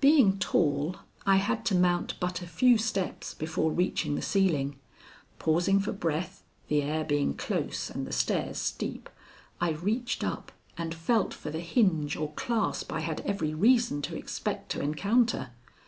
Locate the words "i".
1.26-1.38, 9.60-9.70, 12.92-13.00